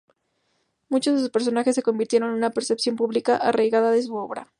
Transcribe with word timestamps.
Muchos 0.89 1.13
de 1.13 1.19
sus 1.19 1.29
personajes 1.29 1.75
se 1.75 1.83
convirtieron 1.83 2.29
en 2.31 2.37
una 2.37 2.49
percepción 2.49 2.95
pública 2.95 3.37
arraigada 3.37 3.91
de 3.91 4.01
su 4.01 4.15
obra. 4.15 4.49